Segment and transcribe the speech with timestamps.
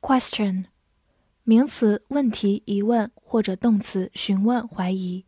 [0.00, 0.66] Question，
[1.42, 5.24] 名词，问题、疑问或者动词，询问、怀疑。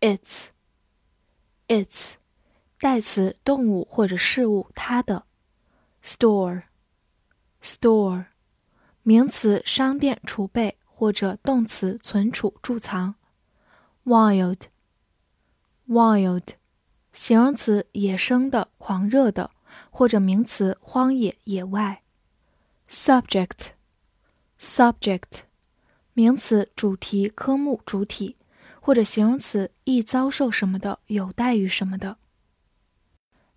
[0.00, 2.12] Its，its，
[2.78, 5.24] 代词，动物或者事物，它的。
[6.04, 8.26] Store，store，
[9.02, 13.14] 名词，商店、储备或者动词，存储、贮藏。
[14.04, 14.68] Wild，wild，
[17.12, 19.50] 形容词，野生的、狂热的，
[19.90, 22.02] 或者名词，荒野、野外。
[22.88, 23.77] Subject。
[24.60, 25.42] Subject，
[26.14, 28.34] 名词，主题、科目、主体，
[28.80, 32.18] 或者形容词，易遭受什么的，有待于什么的。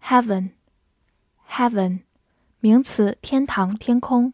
[0.04, 2.02] Heaven，Heaven，
[2.60, 4.34] 名词，天堂、天空。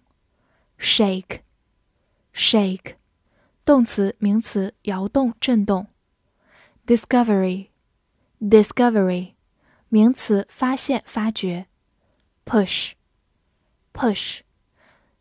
[0.78, 2.96] Shake，Shake，
[3.64, 5.88] 动词、名词，摇动、震动。
[6.86, 9.36] Discovery，Discovery，
[9.90, 11.68] 名词，发现、发掘。
[12.46, 14.42] Push，Push。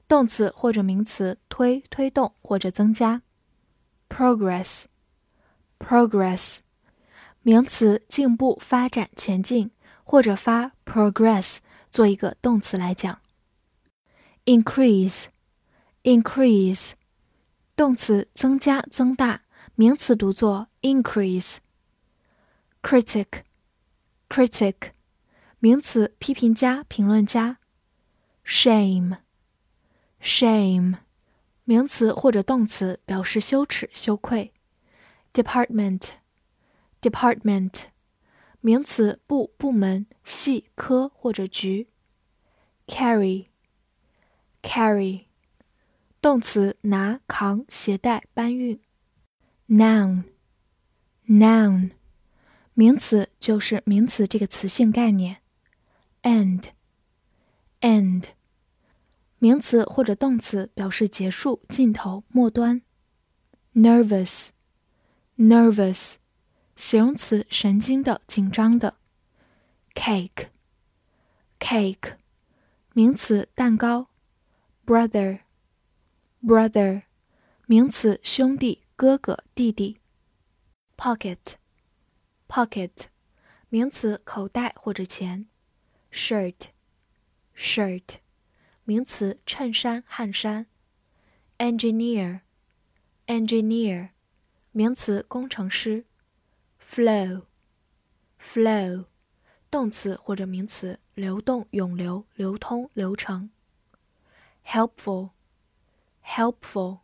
[0.09, 3.23] 动词或者名词，推、推动或者增加。
[4.09, 6.59] progress，progress，
[7.43, 9.73] 名词，进步、发展、前进，
[10.05, 11.57] 或者发 progress
[11.91, 13.19] 做一个动词来讲。
[14.45, 16.93] increase，increase，
[17.75, 19.43] 动词，增加、增大，
[19.75, 21.57] 名词读作 increase。
[22.81, 24.77] critic，critic，
[25.59, 27.59] 名词，批评家、评论家。
[28.45, 29.26] shame。
[30.26, 30.98] Shame，
[31.64, 34.54] 名词或者动词，表示羞耻、羞愧。
[35.34, 37.74] Department，department，
[38.60, 41.88] 名词，部、部门、系、科或者局。
[42.86, 45.26] Carry，carry，
[46.22, 48.80] 动词，拿、扛、携带、搬运。
[49.68, 51.92] Noun，noun，
[52.74, 55.38] 名词，就是名词这个词性概念。
[56.24, 58.26] End，end。
[59.39, 62.81] 名词或者动词表示结束、尽头、末端。
[63.75, 66.15] nervous，nervous，
[66.75, 68.97] 形容词神经的、紧张的。
[69.95, 72.15] cake，cake，
[72.95, 74.09] 名词蛋糕。
[74.87, 77.03] brother，brother，
[77.67, 79.99] 名词兄弟、哥哥、弟弟。
[80.97, 83.09] pocket，pocket，
[83.69, 85.47] 名词口袋或者钱。
[86.11, 88.21] shirt，shirt。
[88.89, 90.67] 名词，衬衫、汗衫。
[91.59, 94.11] engineer，engineer，
[94.71, 96.05] 名词，工程师。
[96.81, 99.07] flow，flow，
[99.69, 103.51] 动词或者名词，流动、涌流、流通、流程。
[104.65, 107.01] helpful，helpful，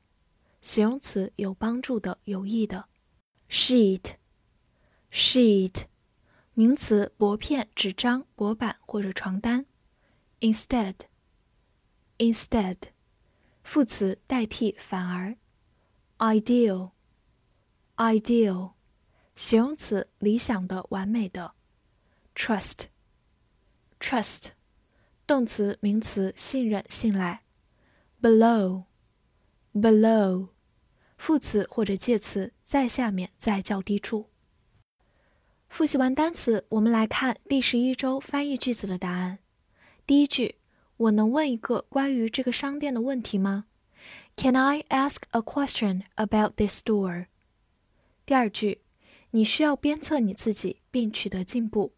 [0.61, 2.85] 形容词，有帮助的、有益的。
[3.51, 5.87] sheet，sheet，
[6.55, 9.67] 名词，薄片、纸张、薄板或者床单。
[10.39, 10.95] instead。
[12.19, 12.77] Instead，
[13.65, 15.37] 副词代替反而。
[16.19, 18.73] Ideal，ideal，
[19.35, 21.55] 形容词理想的、完美的。
[22.37, 24.51] Trust，trust，
[25.27, 27.43] 动词名词信任、信赖。
[28.21, 30.51] Below，below，
[31.17, 34.31] 副词或者介词在下面、在较低处。
[35.69, 39.41] 复习完单词，我们来看第十一周翻译句子的答案。
[40.07, 40.62] 第一句。
[40.98, 43.66] 我能问一个关于这个商店的问题吗？
[44.36, 47.28] Can I ask a question about this store？
[48.26, 48.82] 第二句，
[49.32, 51.94] 你需要鞭策你自己并取得进步。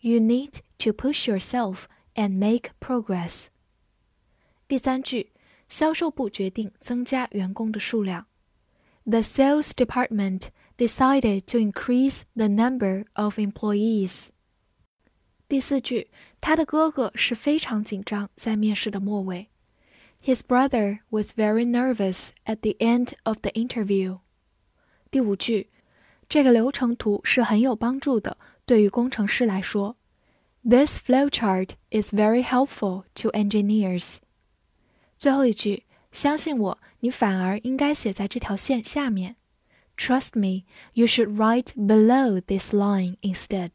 [0.00, 1.84] You need to push yourself
[2.14, 3.46] and make progress。
[4.66, 5.32] 第三句，
[5.68, 8.26] 销售部决定增加员工的数量。
[9.04, 14.28] The sales department decided to increase the number of employees。
[15.48, 16.10] 第四句，
[16.44, 19.48] 他的哥哥是非常紧张，在面试的末尾。
[20.22, 24.20] His brother was very nervous at the end of the interview。
[25.10, 25.70] 第五句，
[26.28, 29.96] 这个流程图是很有帮助的，对于工程师来说。
[30.62, 34.18] This flowchart is very helpful to engineers。
[35.18, 39.36] 最后一句，相信我，你反而应该写在这条线下面。
[39.96, 43.70] Trust me, you should write below this line instead。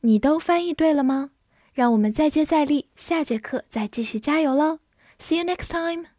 [0.00, 1.30] 你都翻译对了吗？
[1.73, 4.79] 让我们再接再厉，下节课再继续加油喽
[5.19, 6.12] ！See you next time.